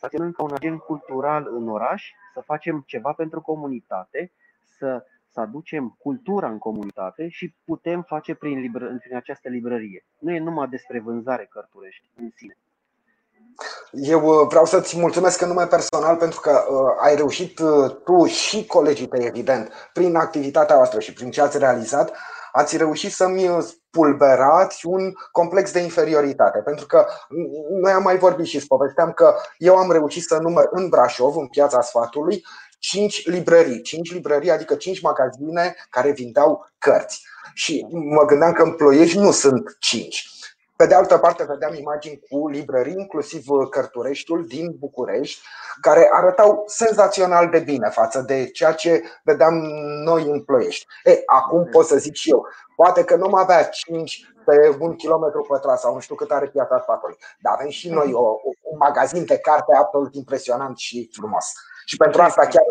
să 0.00 0.06
acționăm 0.06 0.32
ca 0.32 0.42
un 0.42 0.52
agent 0.52 0.80
cultural 0.80 1.46
în 1.50 1.68
oraș, 1.68 2.10
să 2.32 2.40
facem 2.40 2.82
ceva 2.86 3.12
pentru 3.12 3.40
comunitate, 3.40 4.32
să, 4.64 5.06
să 5.26 5.40
aducem 5.40 5.96
cultura 5.98 6.48
în 6.48 6.58
comunitate 6.58 7.28
și 7.28 7.54
putem 7.64 8.02
face 8.02 8.34
prin, 8.34 8.58
libră, 8.58 8.96
prin 8.98 9.16
această 9.16 9.48
librărie. 9.48 10.04
Nu 10.18 10.30
e 10.32 10.38
numai 10.38 10.68
despre 10.68 11.00
vânzare 11.00 11.46
cărturești 11.50 12.08
în 12.16 12.30
sine. 12.34 12.56
Eu 13.92 14.24
uh, 14.24 14.46
vreau 14.48 14.64
să-ți 14.64 14.98
mulțumesc 14.98 15.40
în 15.40 15.48
nume 15.48 15.66
personal 15.66 16.16
pentru 16.16 16.40
că 16.40 16.64
uh, 16.68 16.78
ai 17.00 17.16
reușit 17.16 17.58
uh, 17.58 17.96
tu 18.04 18.24
și 18.26 18.66
colegii 18.66 19.06
tăi, 19.06 19.24
evident, 19.26 19.72
prin 19.92 20.16
activitatea 20.16 20.76
voastră 20.76 21.00
și 21.00 21.12
prin 21.12 21.30
ce 21.30 21.40
ați 21.40 21.58
realizat, 21.58 22.12
ați 22.52 22.76
reușit 22.76 23.12
să-mi 23.12 23.62
spulberați 23.62 24.86
un 24.86 25.12
complex 25.32 25.72
de 25.72 25.78
inferioritate. 25.78 26.58
Pentru 26.58 26.86
că 26.86 27.06
noi 27.80 27.92
am 27.92 28.02
mai 28.02 28.18
vorbit 28.18 28.46
și 28.46 28.66
povesteam 28.66 29.12
că 29.12 29.34
eu 29.58 29.76
am 29.76 29.92
reușit 29.92 30.22
să 30.22 30.38
număr 30.38 30.68
în 30.70 30.88
Brașov, 30.88 31.36
în 31.36 31.46
piața 31.46 31.80
sfatului, 31.80 32.44
5 32.78 33.26
librării, 33.26 33.82
5 33.82 34.12
librării, 34.12 34.50
adică 34.50 34.74
5 34.74 35.00
magazine 35.00 35.74
care 35.90 36.10
vindeau 36.10 36.66
cărți. 36.78 37.22
Și 37.54 37.86
mă 37.90 38.24
gândeam 38.24 38.52
că 38.52 38.62
în 38.62 38.72
Ploiești 38.72 39.18
nu 39.18 39.30
sunt 39.30 39.76
5. 39.78 40.30
Pe 40.80 40.86
de 40.86 40.94
altă 40.94 41.18
parte, 41.18 41.44
vedeam 41.44 41.74
imagini 41.74 42.20
cu 42.30 42.48
librării, 42.48 42.94
inclusiv 42.98 43.44
Cărtureștiul 43.70 44.46
din 44.46 44.76
București, 44.78 45.46
care 45.80 46.08
arătau 46.12 46.62
senzațional 46.66 47.48
de 47.48 47.58
bine 47.58 47.88
față 47.88 48.20
de 48.20 48.50
ceea 48.50 48.72
ce 48.72 49.02
vedeam 49.24 49.54
noi 50.04 50.22
în 50.22 50.42
Ploiești. 50.44 50.86
E, 51.04 51.22
acum 51.26 51.64
pot 51.64 51.86
să 51.86 51.96
zic 51.96 52.14
și 52.14 52.30
eu, 52.30 52.46
poate 52.76 53.04
că 53.04 53.16
nu 53.16 53.28
mai 53.28 53.42
avea 53.42 53.62
5 53.64 54.32
pe 54.44 54.76
un 54.78 54.94
kilometru 54.94 55.42
pătrat 55.48 55.80
sau 55.80 55.94
nu 55.94 56.00
știu 56.00 56.14
cât 56.14 56.30
are 56.30 56.46
piața 56.46 56.80
spatului, 56.82 57.16
dar 57.40 57.54
avem 57.56 57.68
și 57.68 57.88
noi 57.90 58.12
o, 58.12 58.36
un 58.62 58.76
magazin 58.78 59.24
de 59.24 59.38
carte 59.38 59.74
absolut 59.74 60.14
impresionant 60.14 60.78
și 60.78 61.10
frumos. 61.12 61.52
Și 61.84 61.96
pentru 61.96 62.22
asta 62.22 62.46
chiar 62.46 62.62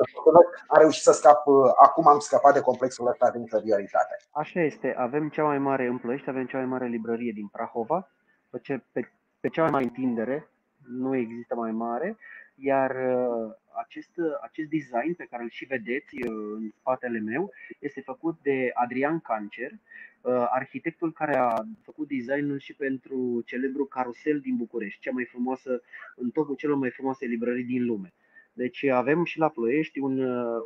am 0.67 0.79
reușit 0.79 1.01
să 1.01 1.11
scap, 1.11 1.43
acum 1.81 2.07
am 2.07 2.19
scăpat 2.19 2.53
de 2.53 2.61
complexul 2.61 3.07
ăsta 3.07 3.31
de 3.31 3.39
inferioritate. 3.39 4.17
Așa 4.31 4.61
este, 4.61 4.95
avem 4.97 5.29
cea 5.29 5.43
mai 5.43 5.57
mare 5.57 5.85
în 5.85 5.97
Ploiești, 5.97 6.29
avem 6.29 6.45
cea 6.45 6.57
mai 6.57 6.65
mare 6.65 6.87
librărie 6.87 7.31
din 7.31 7.47
Prahova, 7.47 8.11
pe, 8.49 8.81
pe, 8.91 9.11
pe 9.39 9.47
cea 9.47 9.61
mai 9.61 9.71
mare 9.71 9.83
întindere, 9.83 10.49
nu 10.87 11.15
există 11.15 11.55
mai 11.55 11.71
mare, 11.71 12.17
iar 12.55 12.91
uh, 12.91 13.51
acest, 13.81 14.11
acest 14.41 14.69
design 14.69 15.13
pe 15.13 15.27
care 15.29 15.43
îl 15.43 15.49
și 15.49 15.65
vedeți 15.65 16.15
uh, 16.15 16.31
în 16.55 16.69
spatele 16.79 17.19
meu 17.19 17.51
este 17.79 18.01
făcut 18.01 18.37
de 18.41 18.71
Adrian 18.73 19.19
Cancer, 19.19 19.71
uh, 19.71 20.45
arhitectul 20.49 21.13
care 21.13 21.37
a 21.37 21.53
făcut 21.81 22.07
designul 22.07 22.59
și 22.59 22.73
pentru 22.73 23.41
celebru 23.45 23.85
carusel 23.85 24.39
din 24.39 24.55
București, 24.55 24.99
cea 24.99 25.11
mai 25.11 25.25
frumoasă, 25.25 25.81
în 26.15 26.29
topul 26.29 26.55
celor 26.55 26.75
mai 26.77 26.89
frumoase 26.89 27.25
librării 27.25 27.63
din 27.63 27.85
lume. 27.85 28.13
Deci 28.61 28.83
avem 28.83 29.23
și 29.23 29.39
la 29.39 29.49
Ploiești 29.49 29.99
un, 29.99 30.19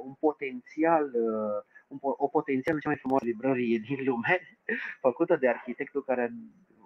un 0.06 0.14
potențial, 0.20 1.12
un, 1.88 1.98
o 2.02 2.28
potențial 2.28 2.80
cea 2.80 2.90
mai 2.90 2.98
frumoasă 2.98 3.26
librărie 3.26 3.78
din 3.78 3.98
lume, 4.06 4.40
făcută 5.08 5.36
de 5.36 5.48
arhitectul 5.48 6.04
care 6.04 6.34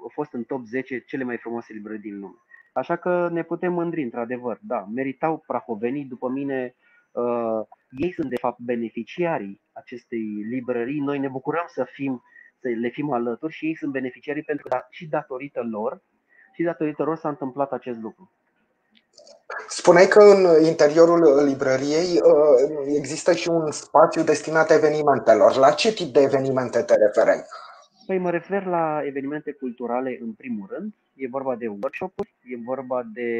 a 0.07 0.11
fost 0.13 0.33
în 0.33 0.43
top 0.43 0.65
10 0.65 0.99
cele 0.99 1.23
mai 1.23 1.37
frumoase 1.37 1.73
librării 1.73 2.01
din 2.01 2.19
lume. 2.19 2.35
Așa 2.73 2.95
că 2.95 3.29
ne 3.31 3.43
putem 3.43 3.73
mândri, 3.73 4.03
într-adevăr. 4.03 4.59
Da, 4.61 4.85
meritau 4.95 5.43
prahovenii, 5.47 6.05
după 6.05 6.29
mine, 6.29 6.75
uh, 7.11 7.61
ei 7.89 8.11
sunt 8.11 8.29
de 8.29 8.35
fapt 8.35 8.59
beneficiarii 8.59 9.61
acestei 9.71 10.25
librării. 10.49 10.99
Noi 10.99 11.19
ne 11.19 11.27
bucurăm 11.27 11.65
să 11.67 11.83
fim 11.83 12.23
să 12.59 12.67
le 12.67 12.89
fim 12.89 13.11
alături 13.11 13.53
și 13.53 13.65
ei 13.65 13.75
sunt 13.75 13.91
beneficiarii 13.91 14.43
pentru 14.43 14.67
că 14.67 14.75
da, 14.75 14.87
și 14.89 15.07
datorită 15.07 15.63
lor 15.63 16.03
și 16.53 16.63
datorită 16.63 17.03
lor 17.03 17.17
s-a 17.17 17.29
întâmplat 17.29 17.71
acest 17.71 17.99
lucru. 17.99 18.36
Spuneai 19.67 20.07
că 20.07 20.19
în 20.19 20.65
interiorul 20.65 21.45
librăriei 21.45 22.21
uh, 22.23 22.95
există 22.97 23.33
și 23.33 23.49
un 23.49 23.71
spațiu 23.71 24.23
destinat 24.23 24.71
evenimentelor. 24.71 25.55
La 25.55 25.71
ce 25.71 25.93
tip 25.93 26.13
de 26.13 26.21
evenimente 26.21 26.81
te 26.81 26.95
referi? 26.95 27.45
Păi 28.05 28.17
mă 28.17 28.29
refer 28.29 28.65
la 28.65 29.01
evenimente 29.03 29.51
culturale 29.51 30.17
în 30.21 30.31
primul 30.33 30.67
rând. 30.71 30.93
E 31.15 31.27
vorba 31.27 31.55
de 31.55 31.67
workshop-uri, 31.67 32.33
e 32.43 32.57
vorba 32.65 33.03
de 33.13 33.31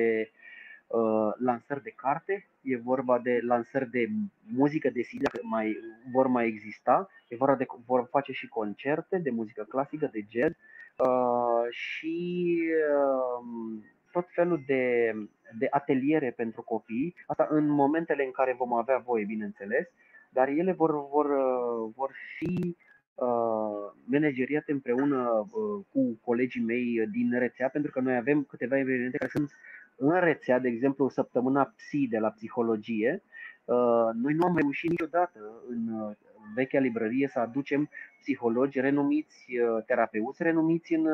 uh, 0.87 1.31
lansări 1.37 1.83
de 1.83 1.93
carte, 1.95 2.47
e 2.61 2.77
vorba 2.77 3.19
de 3.19 3.39
lansări 3.41 3.89
de 3.89 4.07
muzică 4.55 4.89
de 4.93 5.01
CD, 5.01 5.41
mai 5.41 5.77
vor 6.11 6.27
mai 6.27 6.47
exista, 6.47 7.09
e 7.27 7.35
vorba 7.35 7.55
de 7.55 7.65
vor 7.85 8.07
face 8.11 8.31
și 8.31 8.47
concerte 8.47 9.17
de 9.17 9.29
muzică 9.29 9.65
clasică, 9.69 10.09
de 10.11 10.25
jazz 10.29 10.55
uh, 10.97 11.67
și 11.69 12.59
uh, 12.95 13.83
tot 14.17 14.27
felul 14.33 14.63
de, 14.65 15.13
de 15.57 15.67
ateliere 15.69 16.31
pentru 16.31 16.61
copii, 16.61 17.15
asta 17.25 17.47
în 17.49 17.67
momentele 17.67 18.23
în 18.23 18.31
care 18.31 18.53
vom 18.57 18.73
avea 18.73 18.97
voie, 18.97 19.25
bineînțeles, 19.25 19.85
dar 20.29 20.47
ele 20.47 20.71
vor, 20.71 21.07
vor, 21.09 21.25
uh, 21.25 21.93
vor 21.95 22.11
fi 22.37 22.75
Uh, 23.17 23.93
manageriat 24.05 24.63
împreună 24.67 25.47
uh, 25.51 25.85
cu 25.91 26.19
colegii 26.21 26.63
mei 26.63 27.07
din 27.11 27.39
rețea, 27.39 27.69
pentru 27.69 27.91
că 27.91 27.99
noi 27.99 28.15
avem 28.15 28.43
câteva 28.43 28.77
evenimente 28.77 29.17
care 29.17 29.31
sunt 29.33 29.51
în 29.95 30.19
rețea, 30.19 30.59
de 30.59 30.67
exemplu, 30.67 31.09
săptămâna 31.09 31.73
PSI 31.75 32.07
de 32.07 32.17
la 32.17 32.29
psihologie. 32.29 33.23
Uh, 33.65 34.09
noi 34.13 34.33
nu 34.33 34.45
am 34.45 34.57
reușit 34.57 34.89
niciodată 34.89 35.39
în 35.69 36.15
vechea 36.53 36.79
librărie 36.79 37.27
să 37.27 37.39
aducem 37.39 37.89
psihologi 38.19 38.79
renumiți, 38.79 39.45
terapeuți 39.85 40.43
renumiți 40.43 40.93
în, 40.93 41.05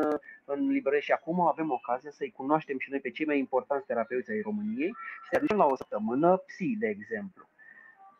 în 0.45 0.67
librărie 0.67 0.99
și 0.99 1.11
acum 1.11 1.41
avem 1.41 1.71
ocazia 1.71 2.11
să-i 2.11 2.33
cunoaștem 2.37 2.79
și 2.79 2.89
noi 2.89 2.99
pe 2.99 3.11
cei 3.11 3.25
mai 3.25 3.39
importanți 3.39 3.85
terapeuți 3.85 4.31
ai 4.31 4.41
României 4.41 4.95
și 5.23 5.29
să 5.29 5.35
aducem 5.35 5.57
la 5.57 5.65
o 5.65 5.75
săptămână 5.75 6.37
PSI, 6.37 6.75
de 6.79 6.87
exemplu. 6.87 7.49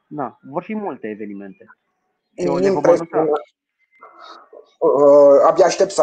Da, 0.08 0.38
vor 0.42 0.64
fi 0.64 0.76
multe 0.76 1.08
evenimente. 1.08 1.66
Eu 2.34 2.58
ne 2.58 2.70
vom 2.70 2.82
Uh, 4.84 5.46
abia 5.48 5.66
aștept 5.66 5.92
să 5.92 6.02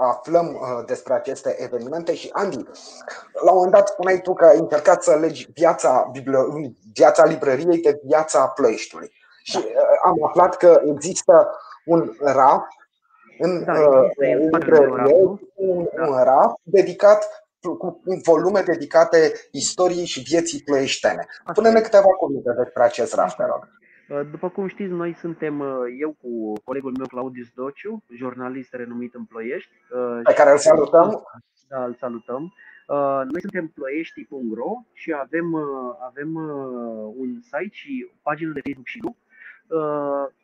aflăm 0.00 0.46
uh, 0.46 0.84
despre 0.86 1.12
aceste 1.12 1.56
evenimente 1.58 2.14
și 2.14 2.28
Andy, 2.32 2.56
la 3.44 3.50
un 3.50 3.56
moment 3.56 3.72
dat 3.72 3.88
spuneai 3.88 4.20
tu 4.20 4.34
că 4.34 4.44
ai 4.44 4.58
încercat 4.58 5.02
să 5.02 5.16
legi 5.16 5.48
viața, 5.54 6.10
viața 6.94 7.24
librăriei 7.24 7.80
de 7.80 8.00
viața 8.04 8.46
Ploieștiului. 8.46 9.12
Și 9.50 9.56
uh, 9.56 9.74
am 10.04 10.24
aflat 10.24 10.56
că 10.56 10.80
există 10.94 11.34
un 11.84 12.12
raf 12.18 12.62
în 13.38 13.64
da, 13.64 13.72
librărie, 14.50 15.14
un, 15.54 15.88
da. 15.96 16.06
un 16.06 16.22
raf 16.22 16.52
dedicat 16.62 17.48
cu 17.60 18.00
volume 18.24 18.60
dedicate 18.60 19.32
istoriei 19.50 20.04
și 20.04 20.20
vieții 20.20 20.62
ploieștene. 20.62 21.26
Pune-ne 21.54 21.80
câteva 21.80 22.12
cuvinte 22.18 22.52
despre 22.52 22.82
acest 22.82 23.14
raf, 23.14 23.34
te 23.34 23.44
rog. 23.44 23.68
Uh, 24.08 24.20
după 24.30 24.48
cum 24.48 24.66
știți, 24.66 24.92
noi 24.92 25.14
suntem, 25.14 25.60
uh, 25.60 25.66
eu 26.00 26.16
cu 26.22 26.52
colegul 26.64 26.94
meu 26.96 27.06
Claudius 27.06 27.48
Dociu, 27.54 28.02
jurnalist 28.16 28.72
renumit 28.72 29.14
în 29.14 29.24
Ploiești. 29.24 29.70
Uh, 29.90 30.20
Pe 30.22 30.32
care 30.32 30.50
îl 30.50 30.58
salutăm. 30.58 31.22
Da, 31.68 31.84
îl 31.84 31.96
salutăm. 32.00 32.52
Noi 33.32 33.40
suntem 33.40 33.66
ploiești.ro 33.66 34.70
și 34.92 35.12
avem, 35.12 35.56
avem 36.08 36.34
un 37.16 37.40
site 37.42 37.74
și 37.80 38.10
pagină 38.22 38.52
de 38.52 38.60
Facebook 38.64 38.86
și 38.86 38.98
YouTube 39.02 39.27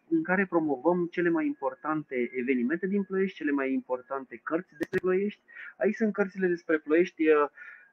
în 0.08 0.22
care 0.22 0.46
promovăm 0.46 1.06
cele 1.06 1.28
mai 1.28 1.46
importante 1.46 2.30
evenimente 2.32 2.86
din 2.86 3.02
Ploiești, 3.02 3.36
cele 3.36 3.50
mai 3.50 3.72
importante 3.72 4.40
cărți 4.42 4.74
despre 4.78 4.98
Ploiești. 4.98 5.40
Aici 5.76 5.94
sunt 5.94 6.12
cărțile 6.12 6.46
despre 6.46 6.78
Ploiești, 6.78 7.24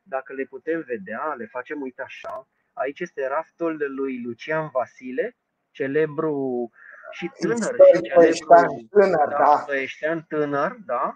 dacă 0.04 0.34
le 0.34 0.44
putem 0.44 0.84
vedea, 0.88 1.34
le 1.38 1.46
facem, 1.46 1.82
uite 1.82 2.02
așa. 2.02 2.48
Aici 2.74 3.00
este 3.00 3.28
raftul 3.28 3.94
lui 3.96 4.22
Lucian 4.24 4.70
Vasile, 4.74 5.36
celebru 5.72 6.70
și 7.12 7.32
tânăr, 7.40 7.58
și 7.58 8.02
celebru 8.02 8.88
tânăr, 8.90 9.28
da, 9.28 9.66
da. 10.02 10.22
tânăr, 10.28 10.78
da. 10.86 11.14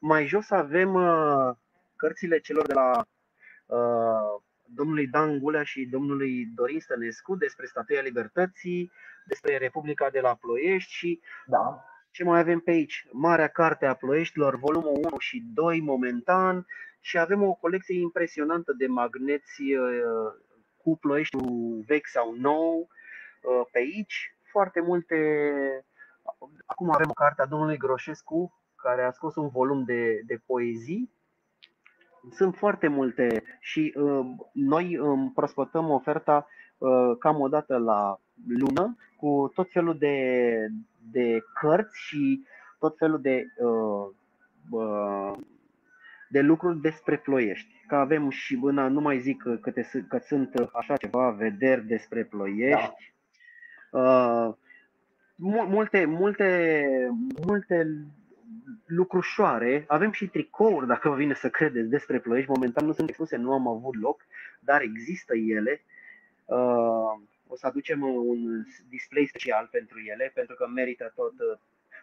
Mai 0.00 0.26
jos 0.26 0.50
avem 0.50 0.94
uh, 0.94 1.56
cărțile 1.96 2.38
celor 2.38 2.66
de 2.66 2.72
la 2.72 3.06
uh, 3.66 4.42
domnului 4.64 5.06
Dan 5.06 5.38
Gulea 5.38 5.62
și 5.62 5.86
domnului 5.86 6.46
Dorin 6.54 6.80
Stănescu 6.80 7.34
despre 7.36 7.66
Statuia 7.66 8.00
Libertății, 8.00 8.92
despre 9.28 9.56
Republica 9.56 10.10
de 10.10 10.20
la 10.20 10.34
Ploiești 10.34 10.92
și 10.92 11.20
da. 11.46 11.84
ce 12.10 12.24
mai 12.24 12.40
avem 12.40 12.60
pe 12.60 12.70
aici? 12.70 13.06
Marea 13.12 13.48
Carte 13.48 13.86
a 13.86 13.94
Ploieștilor, 13.94 14.58
volumul 14.58 14.92
1 14.94 15.18
și 15.18 15.44
2 15.54 15.80
momentan 15.80 16.66
și 17.00 17.18
avem 17.18 17.42
o 17.42 17.52
colecție 17.52 18.00
impresionantă 18.00 18.72
de 18.72 18.86
magneți 18.86 19.62
uh, 19.62 20.32
cu 20.76 20.96
Ploieștiul 20.96 21.82
vechi 21.86 22.06
sau 22.06 22.34
nou, 22.38 22.88
Uh, 23.42 23.66
pe 23.72 23.78
aici. 23.78 24.36
Foarte 24.50 24.80
multe. 24.80 25.16
Acum 26.66 26.90
avem 26.90 27.08
o 27.08 27.12
carte 27.12 27.42
a 27.42 27.46
domnului 27.46 27.76
Groșescu, 27.76 28.60
care 28.76 29.02
a 29.02 29.10
scos 29.10 29.36
un 29.36 29.48
volum 29.48 29.84
de, 29.84 30.22
de 30.26 30.40
poezii. 30.46 31.10
Sunt 32.30 32.56
foarte 32.56 32.88
multe 32.88 33.42
și 33.60 33.94
uh, 33.96 34.26
noi 34.52 34.94
împrospătăm 34.94 35.90
oferta 35.90 36.46
uh, 36.78 37.16
cam 37.18 37.40
o 37.40 37.48
dată 37.48 37.76
la 37.76 38.20
lună 38.48 38.96
cu 39.20 39.50
tot 39.54 39.70
felul 39.70 39.98
de, 39.98 40.66
de 41.12 41.38
cărți 41.60 41.98
și 42.06 42.42
tot 42.78 42.96
felul 42.98 43.20
de, 43.20 43.46
uh, 43.56 44.08
uh, 44.70 45.32
de 46.28 46.40
lucruri 46.40 46.80
despre 46.80 47.16
ploiești. 47.16 47.84
Că 47.86 47.94
avem 47.96 48.30
și 48.30 48.56
până, 48.56 48.88
nu 48.88 49.00
mai 49.00 49.18
zic 49.18 49.42
câte, 49.60 49.88
că 50.08 50.18
sunt 50.18 50.54
așa 50.72 50.96
ceva 50.96 51.30
vederi 51.30 51.86
despre 51.86 52.24
ploiești, 52.24 53.12
da. 53.90 54.48
Uh, 54.48 54.54
multe, 55.68 56.04
multe, 56.04 56.84
multe 57.46 58.06
lucrușoare. 58.86 59.84
Avem 59.88 60.12
și 60.12 60.26
tricouri, 60.26 60.86
dacă 60.86 61.08
vă 61.08 61.14
vine 61.14 61.34
să 61.34 61.48
credeți, 61.48 61.88
despre 61.88 62.18
Ploiești. 62.18 62.50
Momentan 62.50 62.86
nu 62.86 62.92
sunt 62.92 63.08
expuse, 63.08 63.36
nu 63.36 63.52
am 63.52 63.68
avut 63.68 64.00
loc, 64.00 64.26
dar 64.60 64.80
există 64.80 65.36
ele. 65.36 65.80
Uh, 66.44 67.20
o 67.48 67.56
să 67.56 67.66
aducem 67.66 68.02
un 68.02 68.64
display 68.88 69.26
special 69.26 69.68
pentru 69.70 69.98
ele, 69.98 70.30
pentru 70.34 70.54
că 70.54 70.66
merită 70.74 71.12
tot, 71.14 71.32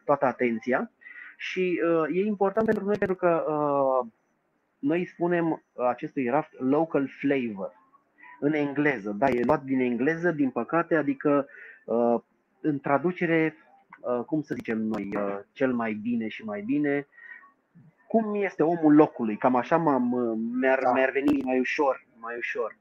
toată 0.06 0.26
atenția. 0.26 0.92
Și 1.38 1.82
uh, 1.86 2.18
e 2.18 2.26
important 2.26 2.66
pentru 2.66 2.86
noi 2.86 2.98
pentru 2.98 3.16
că 3.16 3.46
uh, 3.48 4.08
noi 4.80 5.06
spunem 5.06 5.64
acestui 5.90 6.30
raft 6.30 6.60
local 6.60 7.10
flavor 7.20 7.74
în 8.40 8.54
engleză. 8.54 9.12
Da, 9.12 9.30
e 9.30 9.44
luat 9.44 9.64
din 9.64 9.80
engleză, 9.80 10.32
din 10.32 10.50
păcate, 10.50 10.96
adică 10.96 11.48
Uh, 11.86 12.22
în 12.62 12.80
traducere, 12.80 13.56
uh, 14.00 14.26
cum 14.26 14.42
să 14.42 14.54
zicem 14.54 14.82
noi, 14.82 15.10
uh, 15.16 15.40
cel 15.52 15.74
mai 15.74 15.94
bine 15.94 16.28
și 16.28 16.44
mai 16.44 16.62
bine, 16.62 17.08
cum 18.08 18.36
este 18.36 18.64
omul 18.64 18.96
locului, 18.96 19.38
cam 19.38 19.56
așa 19.56 19.78
m-am, 19.78 20.38
mi-ar, 20.60 20.80
Da. 20.82 20.92
mi-ar 20.92 21.12
veni 21.12 21.42
mai 21.44 21.60
ușor, 21.60 22.06
mai 22.20 22.36
ușor. 22.38 22.78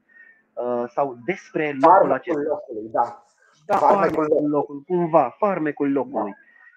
Uh, 0.55 0.83
sau 0.87 1.17
despre 1.25 1.65
locul 1.71 1.89
Farmecul 1.89 2.11
acesta. 2.11 2.41
locului, 2.41 2.89
da. 2.91 3.23
Da, 3.65 3.77
farmecul 3.77 4.13
farmecul 4.13 4.49
locului, 4.49 4.83
cumva, 4.87 5.35
farmecul 5.37 5.91
locului. 5.91 6.35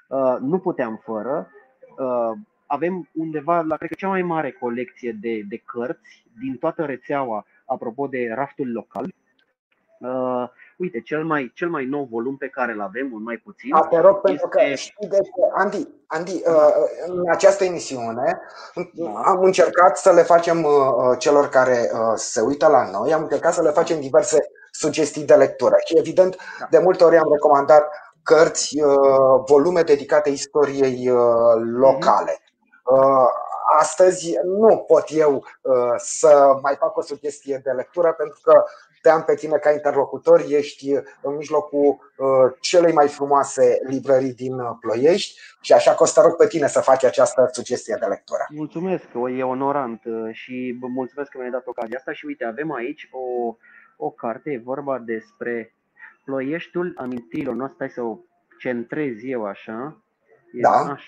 Uh, 0.08 0.36
nu 0.40 0.58
puteam 0.58 1.00
fără. 1.04 1.50
Uh, 1.98 2.38
avem 2.66 3.08
undeva, 3.12 3.60
la 3.60 3.76
cred 3.76 3.88
că 3.88 3.94
cea 3.94 4.08
mai 4.08 4.22
mare 4.22 4.52
colecție 4.52 5.12
de, 5.12 5.40
de 5.48 5.56
cărți 5.56 6.26
din 6.40 6.56
toată 6.56 6.84
rețeaua, 6.84 7.46
apropo 7.66 8.06
de 8.06 8.32
raftul 8.34 8.72
local. 8.72 9.14
Uh, 10.78 10.84
uite, 10.86 11.00
cel 11.00 11.24
mai, 11.24 11.50
cel 11.54 11.68
mai 11.68 11.84
nou 11.84 12.08
volum 12.10 12.36
pe 12.36 12.48
care 12.48 12.72
îl 12.72 12.80
avem, 12.80 13.10
un 13.12 13.22
mai 13.22 13.36
puțin, 13.36 13.74
A, 13.74 13.80
te 13.86 13.98
rog, 14.00 14.20
pentru 14.20 14.48
că 14.48 14.60
este- 14.62 14.74
știi 14.74 15.08
de 15.08 15.16
ce, 15.16 15.30
Andy, 15.54 15.88
Andy 16.06 16.32
uh, 16.46 16.72
în 17.06 17.22
această 17.30 17.64
emisiune 17.64 18.40
Da. 18.92 19.10
am 19.24 19.42
încercat 19.42 19.98
să 19.98 20.12
le 20.12 20.22
facem 20.22 20.64
uh, 20.64 20.70
uh, 20.70 21.18
celor 21.18 21.48
care 21.48 21.90
uh, 21.92 22.12
se 22.14 22.40
uită 22.40 22.66
la 22.66 22.90
noi, 22.90 23.12
am 23.12 23.22
încercat 23.22 23.52
să 23.52 23.62
le 23.62 23.70
facem 23.70 24.00
diverse 24.00 24.38
sugestii 24.70 25.24
de 25.24 25.34
lectură 25.34 25.74
și 25.84 25.98
evident 25.98 26.36
Da. 26.58 26.66
de 26.70 26.78
multe 26.78 27.04
ori 27.04 27.16
am 27.16 27.32
recomandat 27.32 27.88
cărți, 28.22 28.80
uh, 28.82 29.42
volume 29.46 29.82
dedicate 29.82 30.30
istoriei 30.30 31.08
uh, 31.08 31.18
locale. 31.78 32.38
Uh, 32.84 33.28
Astăzi 33.78 34.32
nu 34.44 34.76
pot 34.76 35.04
eu 35.08 35.32
uh, 35.62 35.94
să 35.96 36.52
mai 36.62 36.74
fac 36.78 36.96
o 36.96 37.02
sugestie 37.02 37.60
de 37.64 37.70
lectură 37.70 38.12
pentru 38.12 38.40
că 38.42 38.64
te 39.02 39.08
am 39.10 39.22
pe 39.22 39.34
tine 39.34 39.56
ca 39.56 39.70
interlocutor, 39.70 40.40
ești 40.48 40.90
în 41.22 41.36
mijlocul 41.36 42.12
uh, 42.16 42.26
celei 42.60 42.92
mai 42.92 43.08
frumoase 43.08 43.78
librării 43.88 44.34
din 44.34 44.58
uh, 44.58 44.70
Ploiești 44.80 45.40
și 45.60 45.72
așa 45.72 45.94
că 45.94 46.02
o 46.02 46.06
să 46.06 46.20
te 46.20 46.26
rog 46.26 46.36
pe 46.36 46.46
tine 46.46 46.66
să 46.66 46.80
faci 46.80 47.04
această 47.04 47.48
sugestie 47.52 47.96
de 48.00 48.06
lectură. 48.06 48.46
Mulțumesc, 48.48 49.04
o- 49.14 49.28
e 49.30 49.42
onorant 49.42 50.04
uh, 50.04 50.28
și 50.34 50.76
vă 50.80 50.86
mulțumesc 50.86 51.30
că 51.30 51.38
mi-ai 51.38 51.50
dat 51.50 51.66
ocazia 51.66 51.96
asta 51.96 52.12
și 52.12 52.26
uite, 52.26 52.44
avem 52.44 52.72
aici 52.72 53.08
o, 53.12 53.56
o 53.96 54.10
carte, 54.10 54.50
e 54.50 54.60
vorba 54.64 54.98
despre 54.98 55.74
ploieștiul 56.24 56.94
amintirilor 56.96 57.54
noastre, 57.54 57.76
hai 57.78 57.90
să 57.90 58.02
o 58.02 58.18
centrez 58.58 59.14
eu 59.22 59.44
așa. 59.44 60.02
E, 60.52 60.60
Da. 60.60 60.70
așa. 60.70 61.04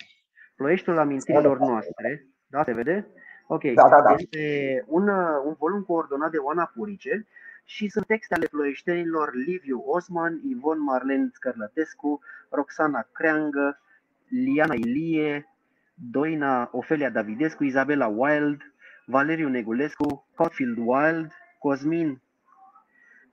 Ploieștiul 0.57 0.99
amintirilor 0.99 1.59
noastre, 1.59 2.27
da, 2.47 2.63
se 2.65 2.73
vede? 2.73 3.07
Ok, 3.47 3.63
Da, 3.75 3.89
da, 3.89 4.01
da. 4.03 4.15
este 4.19 4.85
un, 4.87 5.09
uh, 5.09 5.43
un 5.45 5.55
volum 5.59 5.83
coordonat 5.83 6.31
de 6.31 6.37
Oana 6.37 6.71
Purice 6.75 7.27
și 7.71 7.89
sunt 7.89 8.07
texte 8.07 8.35
ale 8.35 8.47
ploieștenilor 8.47 9.35
Liviu 9.35 9.83
Osman, 9.87 10.41
Ivon 10.45 10.83
Marlen 10.83 11.31
Scărlătescu, 11.35 12.21
Roxana 12.49 13.09
Creangă, 13.13 13.81
Liana 14.29 14.75
Ilie, 14.75 15.49
Doina 15.95 16.69
Ofelia 16.73 17.11
Davidescu, 17.11 17.65
Izabela 17.65 18.07
Wild, 18.07 18.61
Valeriu 19.07 19.49
Negulescu, 19.49 20.27
Cotfield 20.35 20.77
Wild, 20.79 21.33
Cosmin 21.59 22.23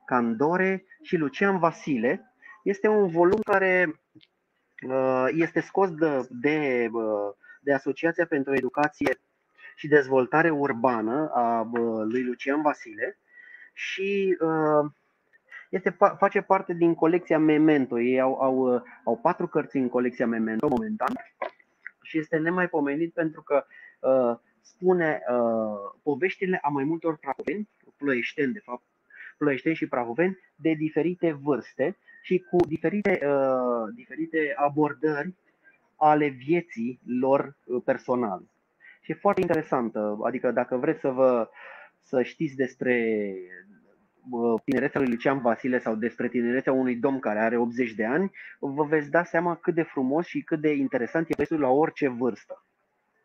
Candore 0.05 0.85
și 1.01 1.17
Lucian 1.17 1.59
Vasile. 1.59 2.33
Este 2.63 2.87
un 2.87 3.07
volum 3.07 3.39
care 3.41 4.01
uh, 4.87 5.27
este 5.31 5.59
scos 5.59 5.95
de, 5.95 6.27
de, 6.29 6.87
uh, 6.91 7.33
de 7.61 7.73
Asociația 7.73 8.25
pentru 8.25 8.55
Educație 8.55 9.19
și 9.75 9.87
Dezvoltare 9.87 10.49
Urbană 10.49 11.29
a 11.33 11.61
uh, 11.61 12.03
lui 12.05 12.23
Lucian 12.23 12.61
Vasile 12.61 13.19
și 13.77 14.37
uh, 14.39 14.91
este, 15.69 15.91
pa- 15.91 16.17
face 16.17 16.41
parte 16.41 16.73
din 16.73 16.93
colecția 16.95 17.39
Memento. 17.39 17.99
Ei 17.99 18.19
au, 18.19 18.41
au, 18.41 18.55
uh, 18.55 18.81
au 19.03 19.17
patru 19.17 19.47
cărți 19.47 19.77
în 19.77 19.89
colecția 19.89 20.27
Memento 20.27 20.67
momentan 20.67 21.13
și 22.01 22.17
este 22.17 22.37
nemaipomenit 22.37 23.13
pentru 23.13 23.41
că 23.41 23.65
uh, 23.99 24.37
spune 24.61 25.21
uh, 25.29 25.99
poveștile 26.03 26.59
a 26.61 26.67
mai 26.67 26.83
multor 26.83 27.17
prahoveni, 27.17 27.69
ploieșteni 27.97 28.53
de 28.53 28.59
fapt, 28.59 28.83
ploieșteni 29.37 29.75
și 29.75 29.87
prahoveni 29.87 30.37
de 30.55 30.73
diferite 30.73 31.31
vârste 31.31 31.97
și 32.21 32.45
cu 32.49 32.67
diferite, 32.67 33.19
uh, 33.27 33.93
diferite 33.95 34.53
abordări 34.55 35.35
ale 35.95 36.27
vieții 36.27 36.99
lor 37.19 37.57
uh, 37.65 37.81
personale. 37.85 38.45
Și 39.01 39.11
e 39.11 39.15
foarte 39.21 39.41
interesantă, 39.41 40.19
adică 40.23 40.51
dacă 40.51 40.77
vreți 40.77 40.99
să 40.99 41.09
vă 41.09 41.49
să 42.07 42.21
știți 42.21 42.55
despre 42.55 43.33
uh, 44.31 44.61
tinerețea 44.65 44.99
lui 45.01 45.09
Lucian 45.09 45.41
Vasile 45.41 45.79
sau 45.79 45.95
despre 45.95 46.27
tinerețea 46.27 46.73
unui 46.73 46.95
domn 46.95 47.19
care 47.19 47.39
are 47.39 47.57
80 47.57 47.91
de 47.91 48.05
ani, 48.05 48.31
vă 48.59 48.83
veți 48.83 49.09
da 49.09 49.23
seama 49.23 49.55
cât 49.55 49.75
de 49.75 49.83
frumos 49.83 50.25
și 50.25 50.41
cât 50.41 50.61
de 50.61 50.71
interesant 50.73 51.29
e 51.29 51.33
textul 51.33 51.59
la 51.59 51.69
orice 51.69 52.07
vârstă. 52.07 52.65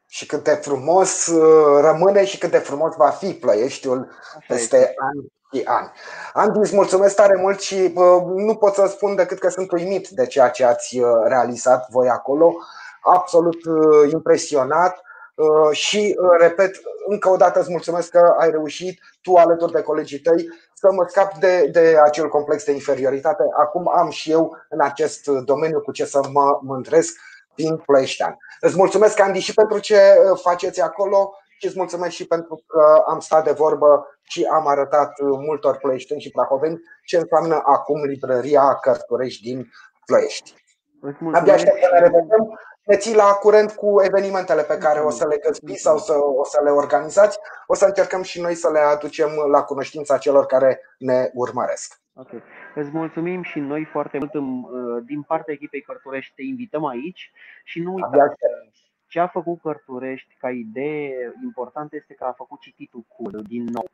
Și 0.09 0.27
cât 0.27 0.45
de 0.45 0.51
frumos 0.51 1.27
uh, 1.27 1.81
rămâne 1.81 2.25
și 2.25 2.39
cât 2.39 2.51
de 2.51 2.59
frumos 2.59 2.97
va 2.97 3.11
fi 3.11 3.33
Ploieștiul 3.33 4.09
Așa 4.37 4.45
peste 4.49 4.77
este. 4.77 4.95
ani 4.97 5.33
și 5.53 5.63
ani. 5.65 5.91
Andy, 6.33 6.59
îți 6.59 6.75
mulțumesc 6.75 7.17
tare 7.17 7.41
mult 7.41 7.61
și 7.61 7.93
uh, 7.95 8.23
nu 8.37 8.55
pot 8.55 8.75
să 8.75 8.87
spun 8.87 9.15
decât 9.15 9.39
că 9.39 9.49
sunt 9.49 9.73
uimit 9.73 10.09
de 10.09 10.27
ceea 10.27 10.49
ce 10.49 10.65
ați 10.65 10.99
uh, 10.99 11.07
realizat 11.25 11.91
voi 11.91 12.09
acolo. 12.09 12.57
Absolut 13.01 13.65
uh, 13.65 14.13
impresionat 14.13 15.03
uh, 15.35 15.77
și, 15.77 16.17
uh, 16.19 16.37
repet, 16.39 16.81
încă 17.09 17.29
o 17.29 17.37
dată 17.37 17.61
îți 17.61 17.71
mulțumesc 17.71 18.11
că 18.11 18.35
ai 18.39 18.51
reușit 18.51 19.01
tu 19.23 19.35
alături 19.35 19.73
de 19.73 19.83
colegii 19.83 20.19
tăi 20.21 20.49
să 20.75 20.93
mă 20.93 21.05
scap 21.09 21.35
de, 21.39 21.69
de 21.73 21.97
acel 22.05 22.29
complex 22.29 22.65
de 22.65 22.73
inferioritate. 22.73 23.43
Acum 23.59 23.91
am 23.97 24.11
și 24.11 24.31
eu 24.31 24.57
în 24.69 24.81
acest 24.81 25.27
domeniu 25.27 25.81
cu 25.81 25.93
ce 25.93 26.05
să 26.05 26.21
mă 26.33 26.59
mândresc 26.63 27.17
fiind 27.55 27.83
ploieștean. 27.83 28.37
Îți 28.61 28.77
mulțumesc, 28.77 29.21
Andy, 29.21 29.39
și 29.39 29.55
pentru 29.55 29.79
ce 29.79 29.95
uh, 29.97 30.41
faceți 30.43 30.81
acolo 30.81 31.35
și 31.59 31.67
îți 31.67 31.77
mulțumesc 31.79 32.13
și 32.15 32.27
pentru 32.27 32.63
că 32.67 33.03
am 33.07 33.21
stat 33.21 33.45
de 33.45 33.51
vorbă 33.53 34.07
și 34.23 34.45
am 34.53 34.67
arătat 34.67 35.19
uh, 35.21 35.29
multor 35.47 35.77
ploieșteni 35.77 36.21
și 36.21 36.31
prahoveni 36.31 36.81
ce 37.07 37.17
înseamnă 37.17 37.63
acum 37.65 38.05
librăria 38.05 38.75
Cărturești 38.81 39.43
din 39.43 39.71
Ploiești. 40.07 40.55
Îți 41.01 41.17
Abia 41.17 41.29
mulțumesc 41.29 41.53
aștept 41.55 41.83
să 41.83 41.89
ne 41.93 41.97
și- 41.97 42.03
revedem. 42.03 42.59
Ne 42.87 42.97
ții 42.97 43.15
la 43.15 43.25
curent 43.33 43.73
cu 43.73 44.03
evenimentele 44.03 44.63
pe 44.63 44.79
care 44.79 45.01
o 45.01 45.11
să 45.11 45.27
le 45.27 45.37
găzbi 45.47 45.75
sau 45.75 45.99
să, 45.99 46.13
o 46.17 46.45
să 46.45 46.61
le 46.65 46.71
organizați. 46.71 47.39
O 47.67 47.75
să 47.75 47.85
încercăm 47.87 48.23
și 48.23 48.41
noi 48.41 48.55
să 48.55 48.71
le 48.71 48.79
aducem 48.79 49.29
la 49.51 49.63
cunoștința 49.63 50.19
celor 50.19 50.47
care 50.47 50.81
ne 50.99 51.31
urmăresc. 51.35 52.01
Ok. 52.15 52.29
Îți 52.75 52.91
mulțumim 52.91 53.43
și 53.43 53.59
noi 53.59 53.85
foarte 53.85 54.19
mult 54.19 54.35
în- 54.35 54.63
uh, 54.63 55.03
din 55.07 55.23
partea 55.23 55.55
echipei 55.55 55.81
Cărturești 55.83 56.33
te 56.35 56.43
invităm 56.43 56.85
aici 56.85 57.33
și 57.65 57.81
nu 57.81 57.93
uita 57.93 58.07
Abia 58.07 58.23
aștept. 58.23 58.75
ce 59.07 59.19
a 59.21 59.27
făcut 59.27 59.61
Cărturești 59.61 60.37
ca 60.39 60.51
idee 60.51 61.33
importantă 61.43 61.97
este 61.97 62.15
că 62.15 62.25
a 62.25 62.33
făcut 62.33 62.61
cititul 62.61 63.05
cool 63.17 63.43
din 63.49 63.65
nou, 63.65 63.91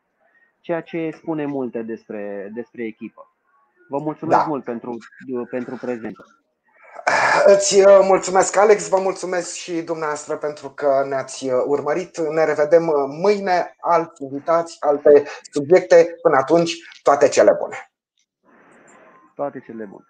ceea 0.61 0.81
ce 0.81 1.11
spune 1.16 1.46
multe 1.46 1.83
despre, 1.83 2.51
despre 2.55 2.85
echipă. 2.85 3.33
Vă 3.88 3.98
mulțumesc 3.98 4.38
Da. 4.38 4.44
mult 4.48 4.64
pentru, 4.64 4.96
pentru 5.51 5.77
prezență. 5.81 6.24
Îți 7.46 7.81
uh, 7.81 7.98
mulțumesc, 8.03 8.57
Alex, 8.57 8.88
vă 8.88 8.98
mulțumesc 9.01 9.55
și 9.55 9.83
dumneavoastră 9.83 10.37
pentru 10.37 10.70
că 10.70 11.05
ne-ați 11.09 11.48
uh, 11.48 11.62
urmărit. 11.66 12.18
Ne 12.18 12.44
revedem 12.44 12.88
uh, 12.88 12.94
mâine, 13.09 13.77
alți 13.81 14.22
invitați, 14.22 14.77
alte 14.81 15.24
subiecte. 15.53 16.16
Până 16.22 16.37
atunci, 16.37 16.72
toate 17.03 17.29
cele 17.29 17.57
bune! 17.61 17.92
Toate 19.35 19.62
cele 19.66 19.85
bune. 19.85 20.09